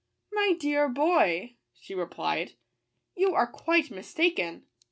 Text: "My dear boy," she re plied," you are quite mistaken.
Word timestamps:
"My 0.33 0.55
dear 0.59 0.89
boy," 0.89 1.57
she 1.75 1.93
re 1.93 2.07
plied," 2.07 2.53
you 3.15 3.35
are 3.35 3.45
quite 3.45 3.91
mistaken. 3.91 4.65